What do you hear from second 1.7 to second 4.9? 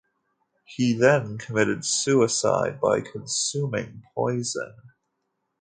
suicide by consuming poison.